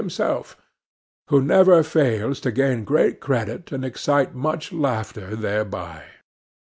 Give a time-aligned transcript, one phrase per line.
[0.01, 0.57] himself,
[1.27, 6.03] who never fails to gain great credit and excite much laughter thereby.